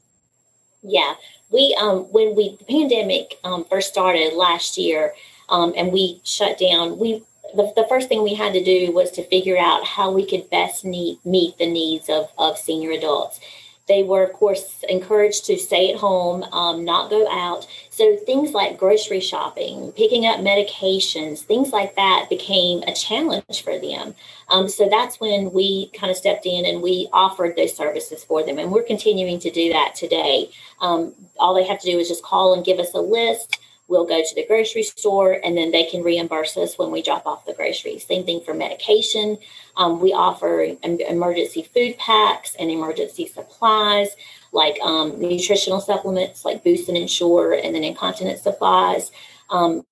Yeah, 0.82 1.14
we 1.50 1.76
um, 1.80 2.00
when 2.12 2.34
we 2.34 2.56
the 2.58 2.64
pandemic 2.64 3.38
um, 3.44 3.64
first 3.64 3.88
started 3.88 4.34
last 4.34 4.78
year, 4.78 5.14
um, 5.48 5.72
and 5.76 5.92
we 5.92 6.20
shut 6.24 6.58
down. 6.58 6.98
We 6.98 7.22
the, 7.54 7.72
the 7.74 7.86
first 7.88 8.08
thing 8.08 8.22
we 8.22 8.34
had 8.34 8.52
to 8.52 8.62
do 8.62 8.92
was 8.92 9.10
to 9.12 9.24
figure 9.24 9.58
out 9.58 9.84
how 9.84 10.10
we 10.10 10.26
could 10.26 10.50
best 10.50 10.84
meet 10.84 11.24
meet 11.24 11.58
the 11.58 11.70
needs 11.70 12.08
of 12.08 12.28
of 12.36 12.58
senior 12.58 12.92
adults. 12.92 13.40
They 13.88 14.02
were, 14.02 14.22
of 14.22 14.32
course, 14.34 14.84
encouraged 14.88 15.46
to 15.46 15.56
stay 15.56 15.92
at 15.92 15.98
home, 15.98 16.42
um, 16.52 16.84
not 16.84 17.10
go 17.10 17.28
out. 17.30 17.66
So 17.90 18.16
things 18.16 18.52
like 18.52 18.78
grocery 18.78 19.20
shopping, 19.20 19.92
picking 19.92 20.26
up 20.26 20.40
medications, 20.40 21.40
things 21.40 21.72
like 21.72 21.96
that 21.96 22.26
became 22.28 22.82
a 22.82 22.94
challenge 22.94 23.62
for 23.62 23.78
them. 23.78 24.14
Um, 24.48 24.68
so 24.68 24.88
that's 24.88 25.18
when 25.18 25.52
we 25.52 25.88
kind 25.88 26.10
of 26.10 26.16
stepped 26.16 26.46
in 26.46 26.64
and 26.64 26.82
we 26.82 27.08
offered 27.12 27.56
those 27.56 27.74
services 27.74 28.22
for 28.22 28.44
them. 28.44 28.58
And 28.58 28.70
we're 28.70 28.82
continuing 28.82 29.40
to 29.40 29.50
do 29.50 29.72
that 29.72 29.94
today. 29.94 30.50
Um, 30.80 31.14
all 31.38 31.54
they 31.54 31.66
have 31.66 31.80
to 31.80 31.90
do 31.90 31.98
is 31.98 32.08
just 32.08 32.22
call 32.22 32.54
and 32.54 32.64
give 32.64 32.78
us 32.78 32.94
a 32.94 33.00
list 33.00 33.57
we'll 33.88 34.06
go 34.06 34.20
to 34.20 34.34
the 34.34 34.46
grocery 34.46 34.82
store 34.82 35.32
and 35.32 35.56
then 35.56 35.70
they 35.70 35.84
can 35.84 36.02
reimburse 36.02 36.56
us 36.56 36.78
when 36.78 36.90
we 36.90 37.02
drop 37.02 37.26
off 37.26 37.46
the 37.46 37.54
groceries. 37.54 38.06
Same 38.06 38.24
thing 38.24 38.40
for 38.42 38.54
medication. 38.54 39.38
Um, 39.76 40.00
we 40.00 40.12
offer 40.12 40.60
emergency 40.82 41.62
food 41.62 41.96
packs 41.96 42.54
and 42.58 42.70
emergency 42.70 43.26
supplies 43.26 44.14
like 44.52 44.78
um, 44.82 45.18
nutritional 45.18 45.80
supplements 45.80 46.44
like 46.44 46.64
Boost 46.64 46.88
and 46.88 46.96
Ensure 46.96 47.52
and 47.54 47.74
then 47.74 47.84
incontinence 47.84 48.42
supplies. 48.42 49.10
Um, 49.50 49.84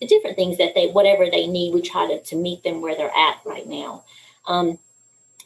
different 0.00 0.36
things 0.36 0.58
that 0.58 0.74
they, 0.74 0.88
whatever 0.88 1.30
they 1.30 1.46
need, 1.46 1.74
we 1.74 1.80
try 1.80 2.06
to, 2.08 2.20
to 2.22 2.36
meet 2.36 2.62
them 2.62 2.80
where 2.80 2.94
they're 2.94 3.16
at 3.16 3.40
right 3.44 3.66
now. 3.66 4.04
Um, 4.46 4.78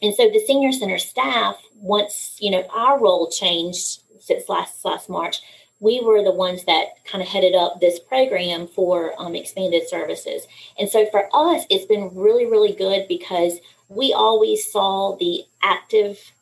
and 0.01 0.13
so 0.13 0.29
the 0.29 0.43
senior 0.45 0.71
center 0.71 0.97
staff, 0.97 1.61
once, 1.75 2.37
you 2.39 2.51
know, 2.51 2.65
our 2.73 2.99
role 2.99 3.29
changed 3.29 4.01
since 4.19 4.49
last, 4.49 4.83
last 4.83 5.09
March, 5.09 5.41
we 5.79 6.01
were 6.01 6.23
the 6.23 6.31
ones 6.31 6.65
that 6.65 7.03
kind 7.05 7.21
of 7.21 7.27
headed 7.27 7.55
up 7.55 7.79
this 7.79 7.99
program 7.99 8.67
for 8.67 9.13
um, 9.21 9.35
expanded 9.35 9.87
services. 9.87 10.47
And 10.79 10.89
so 10.89 11.05
for 11.11 11.29
us, 11.33 11.65
it's 11.69 11.85
been 11.85 12.15
really, 12.15 12.45
really 12.45 12.73
good 12.73 13.07
because 13.07 13.59
we 13.89 14.13
always 14.13 14.69
saw 14.71 15.15
the 15.17 15.43
active 15.61 16.33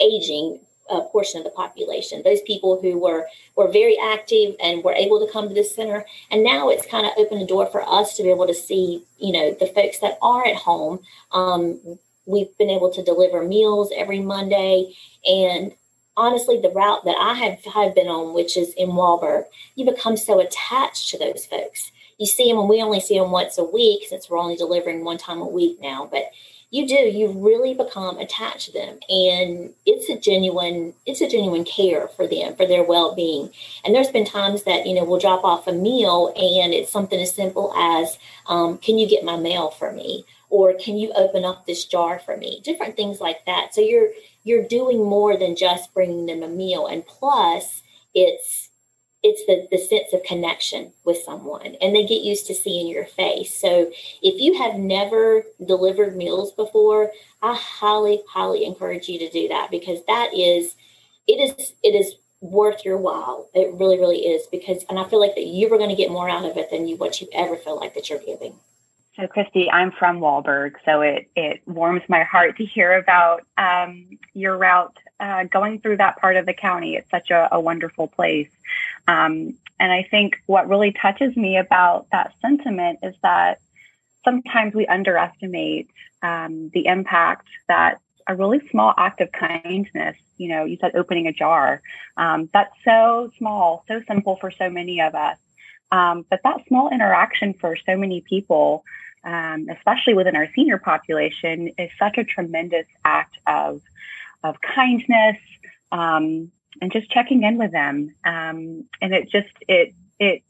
aging 0.00 0.60
uh, 0.90 1.00
portion 1.02 1.38
of 1.38 1.44
the 1.44 1.50
population, 1.50 2.22
those 2.24 2.42
people 2.42 2.80
who 2.80 2.98
were 2.98 3.26
were 3.56 3.68
very 3.68 3.96
active 3.98 4.54
and 4.60 4.84
were 4.84 4.92
able 4.92 5.24
to 5.24 5.32
come 5.32 5.48
to 5.48 5.54
this 5.54 5.74
center. 5.74 6.04
And 6.30 6.44
now 6.44 6.68
it's 6.68 6.86
kind 6.86 7.06
of 7.06 7.12
opened 7.16 7.40
the 7.40 7.46
door 7.46 7.66
for 7.66 7.82
us 7.88 8.16
to 8.16 8.22
be 8.22 8.30
able 8.30 8.46
to 8.46 8.54
see, 8.54 9.04
you 9.18 9.32
know, 9.32 9.56
the 9.58 9.66
folks 9.66 10.00
that 10.00 10.18
are 10.20 10.46
at 10.46 10.56
home. 10.56 11.00
Um, 11.32 11.98
we've 12.26 12.56
been 12.58 12.70
able 12.70 12.92
to 12.92 13.02
deliver 13.02 13.42
meals 13.42 13.92
every 13.96 14.20
Monday, 14.20 14.94
and 15.24 15.72
honestly, 16.16 16.60
the 16.60 16.70
route 16.70 17.04
that 17.04 17.16
I 17.18 17.34
have, 17.34 17.64
have 17.64 17.94
been 17.94 18.08
on, 18.08 18.34
which 18.34 18.56
is 18.56 18.72
in 18.74 18.90
Walburg, 18.90 19.44
you 19.74 19.84
become 19.84 20.16
so 20.16 20.40
attached 20.40 21.10
to 21.10 21.18
those 21.18 21.46
folks. 21.46 21.90
You 22.18 22.26
see 22.26 22.48
them, 22.48 22.58
and 22.58 22.68
we 22.68 22.80
only 22.82 23.00
see 23.00 23.18
them 23.18 23.30
once 23.30 23.58
a 23.58 23.64
week 23.64 24.06
since 24.08 24.30
we're 24.30 24.38
only 24.38 24.56
delivering 24.56 25.04
one 25.04 25.18
time 25.18 25.40
a 25.40 25.46
week 25.46 25.78
now. 25.80 26.08
But 26.10 26.30
you 26.70 26.88
do, 26.88 26.94
you 26.94 27.28
really 27.28 27.74
become 27.74 28.18
attached 28.18 28.66
to 28.66 28.72
them, 28.72 28.98
and 29.08 29.74
it's 29.86 30.08
a 30.08 30.18
genuine, 30.18 30.94
it's 31.06 31.20
a 31.20 31.28
genuine 31.28 31.64
care 31.64 32.08
for 32.08 32.26
them, 32.26 32.56
for 32.56 32.66
their 32.66 32.82
well-being. 32.82 33.50
And 33.84 33.94
there's 33.94 34.10
been 34.10 34.24
times 34.24 34.64
that 34.64 34.86
you 34.86 34.94
know 34.94 35.04
we'll 35.04 35.20
drop 35.20 35.44
off 35.44 35.66
a 35.68 35.72
meal, 35.72 36.32
and 36.36 36.72
it's 36.74 36.90
something 36.90 37.20
as 37.20 37.32
simple 37.32 37.72
as, 37.76 38.18
um, 38.46 38.78
"Can 38.78 38.98
you 38.98 39.08
get 39.08 39.24
my 39.24 39.36
mail 39.36 39.70
for 39.70 39.92
me?" 39.92 40.24
Or 40.54 40.74
"Can 40.74 40.96
you 40.96 41.12
open 41.14 41.44
up 41.44 41.66
this 41.66 41.84
jar 41.84 42.18
for 42.18 42.36
me?" 42.36 42.60
Different 42.64 42.96
things 42.96 43.20
like 43.20 43.44
that. 43.46 43.74
So 43.74 43.80
you're 43.80 44.10
you're 44.44 44.62
doing 44.62 45.02
more 45.02 45.36
than 45.36 45.56
just 45.56 45.92
bringing 45.92 46.26
them 46.26 46.42
a 46.42 46.48
meal 46.48 46.86
and 46.86 47.04
plus 47.06 47.82
it's 48.14 48.68
it's 49.26 49.46
the, 49.46 49.66
the 49.74 49.82
sense 49.82 50.12
of 50.12 50.22
connection 50.22 50.92
with 51.04 51.16
someone 51.16 51.74
and 51.80 51.96
they 51.96 52.04
get 52.04 52.20
used 52.22 52.46
to 52.46 52.54
seeing 52.54 52.86
your 52.86 53.06
face 53.06 53.52
so 53.52 53.90
if 54.22 54.40
you 54.40 54.56
have 54.62 54.74
never 54.74 55.42
delivered 55.66 56.14
meals 56.14 56.52
before 56.52 57.10
i 57.42 57.54
highly 57.54 58.22
highly 58.28 58.64
encourage 58.64 59.08
you 59.08 59.18
to 59.18 59.30
do 59.30 59.48
that 59.48 59.70
because 59.70 60.04
that 60.06 60.30
is 60.34 60.76
it 61.26 61.40
is 61.40 61.72
it 61.82 61.94
is 61.94 62.14
worth 62.42 62.84
your 62.84 62.98
while 62.98 63.48
it 63.54 63.72
really 63.74 63.98
really 63.98 64.26
is 64.26 64.46
because 64.48 64.84
and 64.90 64.98
i 64.98 65.04
feel 65.08 65.20
like 65.20 65.34
that 65.34 65.46
you 65.46 65.72
are 65.72 65.78
going 65.78 65.88
to 65.88 65.96
get 65.96 66.10
more 66.10 66.28
out 66.28 66.44
of 66.44 66.58
it 66.58 66.70
than 66.70 66.86
you 66.86 66.96
what 66.96 67.20
you 67.20 67.26
ever 67.32 67.56
feel 67.56 67.80
like 67.80 67.94
that 67.94 68.10
you're 68.10 68.18
giving 68.18 68.54
so, 69.16 69.28
Christy, 69.28 69.70
I'm 69.70 69.92
from 69.92 70.18
Walburg, 70.18 70.74
so 70.84 71.00
it, 71.00 71.30
it 71.36 71.62
warms 71.66 72.02
my 72.08 72.24
heart 72.24 72.56
to 72.56 72.64
hear 72.64 72.98
about 72.98 73.42
um, 73.56 74.18
your 74.32 74.56
route 74.56 74.96
uh, 75.20 75.44
going 75.44 75.80
through 75.80 75.98
that 75.98 76.18
part 76.18 76.36
of 76.36 76.46
the 76.46 76.52
county. 76.52 76.96
It's 76.96 77.10
such 77.10 77.30
a, 77.30 77.48
a 77.52 77.60
wonderful 77.60 78.08
place. 78.08 78.50
Um, 79.06 79.56
and 79.78 79.92
I 79.92 80.02
think 80.10 80.40
what 80.46 80.68
really 80.68 80.92
touches 80.92 81.36
me 81.36 81.58
about 81.58 82.08
that 82.10 82.32
sentiment 82.40 83.00
is 83.02 83.14
that 83.22 83.60
sometimes 84.24 84.74
we 84.74 84.86
underestimate 84.86 85.90
um, 86.22 86.70
the 86.70 86.86
impact 86.86 87.46
that 87.68 88.00
a 88.26 88.34
really 88.34 88.66
small 88.68 88.94
act 88.96 89.20
of 89.20 89.30
kindness, 89.30 90.16
you 90.38 90.48
know, 90.48 90.64
you 90.64 90.76
said 90.80 90.96
opening 90.96 91.28
a 91.28 91.32
jar, 91.32 91.82
um, 92.16 92.48
that's 92.52 92.74
so 92.84 93.30
small, 93.38 93.84
so 93.86 94.02
simple 94.08 94.36
for 94.36 94.50
so 94.50 94.70
many 94.70 95.00
of 95.00 95.14
us. 95.14 95.38
Um, 95.94 96.24
but 96.28 96.40
that 96.44 96.66
small 96.66 96.90
interaction 96.90 97.54
for 97.54 97.76
so 97.86 97.96
many 97.96 98.20
people 98.20 98.84
um, 99.24 99.68
especially 99.70 100.14
within 100.14 100.36
our 100.36 100.48
senior 100.54 100.78
population, 100.78 101.68
is 101.78 101.90
such 101.98 102.18
a 102.18 102.24
tremendous 102.24 102.86
act 103.04 103.36
of 103.46 103.80
of 104.42 104.56
kindness 104.60 105.38
um, 105.90 106.52
and 106.82 106.92
just 106.92 107.10
checking 107.10 107.42
in 107.42 107.56
with 107.56 107.72
them. 107.72 108.14
Um, 108.24 108.84
and 109.00 109.14
it 109.14 109.30
just 109.30 109.48
it 109.66 109.94
it 110.18 110.42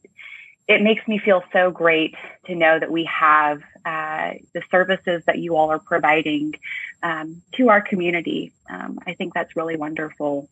it 0.67 0.81
makes 0.81 1.07
me 1.07 1.19
feel 1.19 1.43
so 1.53 1.71
great 1.71 2.15
to 2.47 2.55
know 2.55 2.77
that 2.77 2.91
we 2.91 3.05
have 3.05 3.61
uh, 3.85 4.33
the 4.53 4.61
services 4.71 5.23
that 5.25 5.37
you 5.37 5.55
all 5.55 5.69
are 5.71 5.79
providing 5.79 6.55
um, 7.03 7.41
to 7.53 7.69
our 7.69 7.81
community. 7.81 8.51
Um, 8.69 8.99
I 9.05 9.13
think 9.13 9.33
that's 9.33 9.55
really 9.55 9.77
wonderful. 9.77 10.49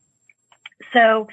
So, 0.94 1.28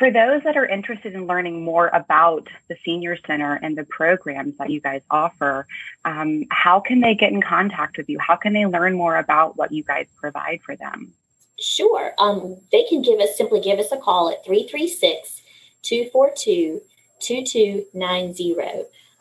for 0.00 0.10
those 0.10 0.42
that 0.44 0.56
are 0.56 0.64
interested 0.64 1.12
in 1.12 1.26
learning 1.26 1.62
more 1.62 1.88
about 1.88 2.48
the 2.68 2.76
Senior 2.86 3.18
Center 3.26 3.60
and 3.62 3.76
the 3.76 3.84
programs 3.84 4.56
that 4.56 4.70
you 4.70 4.80
guys 4.80 5.02
offer, 5.10 5.66
um, 6.06 6.44
how 6.50 6.80
can 6.80 7.00
they 7.00 7.14
get 7.14 7.32
in 7.32 7.42
contact 7.42 7.98
with 7.98 8.08
you? 8.08 8.18
How 8.18 8.36
can 8.36 8.54
they 8.54 8.64
learn 8.64 8.94
more 8.94 9.18
about 9.18 9.58
what 9.58 9.72
you 9.72 9.82
guys 9.82 10.06
provide 10.16 10.62
for 10.62 10.74
them? 10.74 11.12
Sure. 11.60 12.14
Um, 12.16 12.56
they 12.72 12.84
can 12.84 13.02
give 13.02 13.20
us 13.20 13.36
simply 13.36 13.60
give 13.60 13.78
us 13.78 13.92
a 13.92 13.98
call 13.98 14.30
at 14.30 14.42
336 14.42 15.42
242 15.82 16.80
2290. 17.18 18.56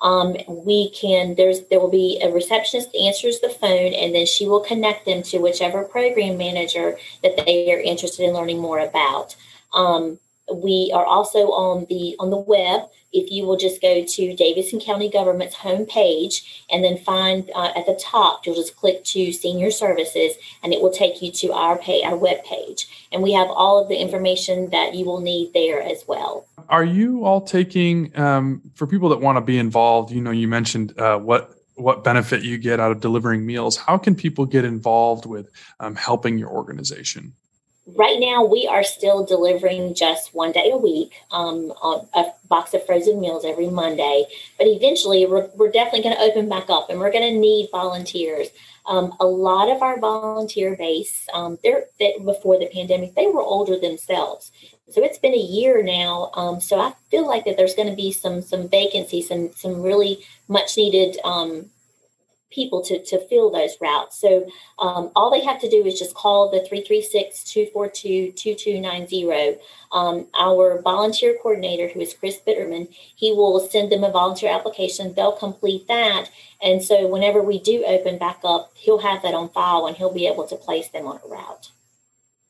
Um, 0.01 0.37
we 0.47 0.91
can 0.91 1.35
there's 1.35 1.65
there 1.69 1.81
will 1.81 1.89
be 1.89 2.21
a 2.23 2.31
receptionist 2.31 2.95
answers 2.95 3.41
the 3.41 3.49
phone 3.49 3.93
and 3.93 4.15
then 4.15 4.25
she 4.25 4.47
will 4.47 4.61
connect 4.61 5.03
them 5.05 5.23
to 5.23 5.39
whichever 5.39 5.83
program 5.83 6.37
manager 6.37 6.97
that 7.21 7.35
they 7.45 7.69
are 7.73 7.81
interested 7.81 8.23
in 8.23 8.33
learning 8.33 8.59
more 8.59 8.79
about 8.79 9.35
um, 9.73 10.19
we 10.53 10.91
are 10.93 11.05
also 11.05 11.51
on 11.51 11.85
the 11.89 12.15
on 12.19 12.29
the 12.29 12.37
web. 12.37 12.89
If 13.11 13.31
you 13.31 13.45
will 13.45 13.57
just 13.57 13.81
go 13.81 14.03
to 14.05 14.35
Davidson 14.35 14.79
County 14.79 15.09
Government's 15.09 15.55
homepage 15.55 16.43
and 16.71 16.83
then 16.83 16.95
find 16.97 17.49
uh, 17.55 17.71
at 17.75 17.87
the 17.87 17.99
top, 17.99 18.45
you'll 18.45 18.55
just 18.55 18.75
click 18.75 19.03
to 19.05 19.31
Senior 19.31 19.71
Services, 19.71 20.35
and 20.61 20.73
it 20.73 20.81
will 20.81 20.91
take 20.91 21.19
you 21.21 21.31
to 21.31 21.51
our 21.53 21.77
pay 21.77 22.03
our 22.03 22.15
web 22.15 22.43
page. 22.43 23.07
And 23.11 23.23
we 23.23 23.33
have 23.33 23.47
all 23.47 23.81
of 23.81 23.89
the 23.89 23.97
information 23.97 24.69
that 24.69 24.93
you 24.93 25.05
will 25.05 25.21
need 25.21 25.53
there 25.53 25.81
as 25.81 26.03
well. 26.07 26.45
Are 26.69 26.83
you 26.83 27.25
all 27.25 27.41
taking 27.41 28.17
um, 28.17 28.61
for 28.75 28.85
people 28.85 29.09
that 29.09 29.19
want 29.19 29.37
to 29.37 29.41
be 29.41 29.57
involved? 29.57 30.11
You 30.11 30.21
know, 30.21 30.31
you 30.31 30.47
mentioned 30.47 30.97
uh, 30.99 31.17
what 31.17 31.55
what 31.75 32.03
benefit 32.03 32.43
you 32.43 32.57
get 32.57 32.79
out 32.79 32.91
of 32.91 32.99
delivering 32.99 33.45
meals. 33.45 33.77
How 33.77 33.97
can 33.97 34.13
people 34.13 34.45
get 34.45 34.65
involved 34.65 35.25
with 35.25 35.49
um, 35.79 35.95
helping 35.95 36.37
your 36.37 36.49
organization? 36.49 37.33
Right 37.95 38.19
now 38.19 38.43
we 38.43 38.67
are 38.67 38.83
still 38.83 39.25
delivering 39.25 39.93
just 39.93 40.33
one 40.33 40.51
day 40.51 40.71
a 40.71 40.77
week 40.77 41.13
um, 41.31 41.71
a 41.81 42.25
box 42.47 42.73
of 42.73 42.85
frozen 42.85 43.19
meals 43.19 43.45
every 43.45 43.69
monday. 43.69 44.25
But 44.57 44.67
eventually 44.67 45.25
we're, 45.25 45.49
we're 45.55 45.71
definitely 45.71 46.03
going 46.03 46.15
to 46.15 46.23
open 46.23 46.49
back 46.49 46.69
up 46.69 46.89
and 46.89 46.99
we're 46.99 47.11
going 47.11 47.33
to 47.33 47.39
need 47.39 47.69
volunteers. 47.71 48.47
Um, 48.85 49.13
a 49.19 49.25
lot 49.25 49.69
of 49.69 49.83
our 49.83 49.99
volunteer 49.99 50.75
base 50.75 51.27
um, 51.33 51.59
they're 51.63 51.85
they, 51.99 52.15
before 52.23 52.57
the 52.57 52.69
pandemic 52.73 53.15
they 53.15 53.27
were 53.27 53.41
older 53.41 53.79
themselves. 53.79 54.51
So 54.89 55.03
it's 55.03 55.19
been 55.19 55.35
a 55.35 55.37
year 55.37 55.83
now 55.83 56.31
um, 56.33 56.59
so 56.59 56.79
i 56.79 56.93
feel 57.11 57.27
like 57.27 57.45
that 57.45 57.57
there's 57.57 57.75
going 57.75 57.89
to 57.89 57.95
be 57.95 58.11
some 58.11 58.41
some 58.41 58.67
vacancies 58.67 59.27
some 59.27 59.51
some 59.53 59.83
really 59.83 60.25
much 60.47 60.75
needed 60.77 61.17
um, 61.23 61.69
people 62.51 62.81
to, 62.83 63.03
to 63.05 63.19
fill 63.27 63.51
those 63.51 63.77
routes. 63.79 64.19
So 64.19 64.49
um, 64.79 65.11
all 65.15 65.29
they 65.29 65.43
have 65.43 65.61
to 65.61 65.69
do 65.69 65.85
is 65.85 65.99
just 65.99 66.15
call 66.15 66.49
the 66.49 66.59
336 66.59 67.43
242 67.43 68.31
2290. 68.31 69.59
Um, 69.91 70.27
our 70.37 70.81
volunteer 70.81 71.37
coordinator, 71.41 71.87
who 71.87 71.99
is 71.99 72.13
Chris 72.13 72.39
Bitterman, 72.45 72.87
he 73.15 73.31
will 73.31 73.59
send 73.59 73.91
them 73.91 74.03
a 74.03 74.11
volunteer 74.11 74.51
application. 74.51 75.13
They'll 75.13 75.31
complete 75.31 75.87
that. 75.87 76.29
And 76.61 76.83
so 76.83 77.07
whenever 77.07 77.41
we 77.41 77.59
do 77.59 77.83
open 77.85 78.17
back 78.17 78.39
up, 78.43 78.71
he'll 78.75 78.99
have 78.99 79.21
that 79.23 79.33
on 79.33 79.49
file 79.49 79.87
and 79.87 79.95
he'll 79.95 80.13
be 80.13 80.27
able 80.27 80.47
to 80.47 80.55
place 80.55 80.89
them 80.89 81.07
on 81.07 81.19
a 81.23 81.27
route. 81.27 81.71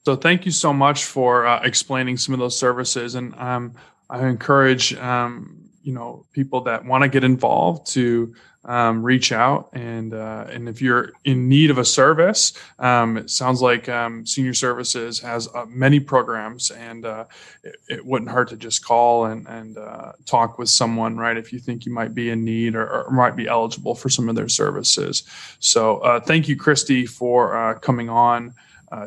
So 0.05 0.15
thank 0.15 0.45
you 0.45 0.51
so 0.51 0.73
much 0.73 1.05
for 1.05 1.45
uh, 1.45 1.61
explaining 1.63 2.17
some 2.17 2.33
of 2.33 2.39
those 2.39 2.57
services. 2.57 3.15
And 3.15 3.35
um, 3.35 3.73
I 4.09 4.25
encourage 4.27 4.93
um, 4.95 5.68
you 5.83 5.93
know 5.93 6.25
people 6.33 6.61
that 6.61 6.83
want 6.85 7.03
to 7.03 7.09
get 7.09 7.23
involved 7.23 7.87
to 7.87 8.33
um, 8.65 9.01
reach 9.01 9.31
out 9.31 9.69
and 9.73 10.13
uh, 10.13 10.45
and 10.49 10.67
if 10.67 10.81
you're 10.81 11.13
in 11.23 11.47
need 11.47 11.71
of 11.71 11.77
a 11.77 11.85
service 11.85 12.53
um, 12.79 13.17
it 13.17 13.29
sounds 13.29 13.61
like 13.61 13.87
um, 13.87 14.25
senior 14.25 14.53
services 14.53 15.19
has 15.19 15.47
uh, 15.55 15.65
many 15.67 15.99
programs 15.99 16.69
and 16.71 17.05
uh, 17.05 17.25
it, 17.63 17.75
it, 17.87 18.05
wouldn't 18.05 18.29
hurt 18.29 18.49
to 18.49 18.57
just 18.57 18.83
call 18.83 19.25
and 19.25 19.47
and 19.47 19.77
uh, 19.77 20.11
talk 20.25 20.59
with 20.59 20.69
someone 20.69 21.15
right 21.15 21.37
if 21.37 21.53
you 21.53 21.59
think 21.59 21.85
you 21.85 21.93
might 21.93 22.13
be 22.13 22.29
in 22.29 22.43
need 22.43 22.75
or, 22.75 23.05
or 23.05 23.11
might 23.11 23.35
be 23.35 23.47
eligible 23.47 23.95
for 23.95 24.09
some 24.09 24.27
of 24.27 24.35
their 24.35 24.49
services. 24.49 25.23
So 25.59 25.99
uh, 25.99 26.19
thank 26.19 26.47
you 26.49 26.57
christy 26.57 27.05
for 27.05 27.55
uh, 27.55 27.79
coming 27.79 28.09
on 28.09 28.53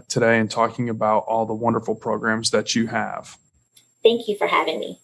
today 0.09 0.39
and 0.39 0.49
talking 0.49 0.91
about 0.91 1.25
all 1.27 1.45
the 1.45 1.55
wonderful 1.55 1.97
programs 1.97 2.53
that 2.53 2.77
you 2.77 2.87
have. 2.87 3.37
Thank 4.05 4.29
you 4.29 4.37
for 4.39 4.47
having 4.47 4.79
me 4.79 5.01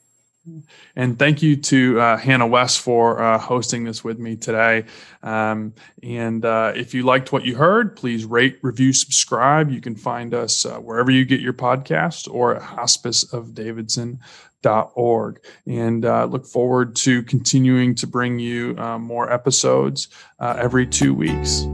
and 0.96 1.16
thank 1.18 1.42
you 1.42 1.56
to 1.56 2.00
uh, 2.00 2.16
Hannah 2.16 2.46
West 2.46 2.80
for 2.80 3.20
uh, 3.22 3.38
hosting 3.38 3.84
this 3.84 4.02
with 4.04 4.18
me 4.18 4.36
today. 4.36 4.84
Um, 5.22 5.74
and 6.02 6.42
uh, 6.44 6.72
if 6.74 6.92
you 6.94 7.02
liked 7.02 7.32
what 7.32 7.44
you 7.44 7.56
heard, 7.56 7.96
please 7.96 8.24
rate, 8.24 8.58
review, 8.62 8.92
subscribe. 8.92 9.70
You 9.70 9.80
can 9.80 9.94
find 9.96 10.34
us 10.34 10.66
uh, 10.66 10.78
wherever 10.78 11.10
you 11.10 11.24
get 11.24 11.40
your 11.40 11.54
podcast 11.54 12.32
or 12.32 12.54
at 12.56 12.62
hospiceofdavidson.org. 12.62 15.44
And 15.66 16.04
uh, 16.04 16.26
look 16.26 16.46
forward 16.46 16.94
to 16.96 17.22
continuing 17.22 17.94
to 17.96 18.06
bring 18.06 18.38
you 18.38 18.76
uh, 18.78 18.98
more 18.98 19.32
episodes 19.32 20.08
every 20.40 20.86
two 20.86 21.14
weeks. 21.14 21.66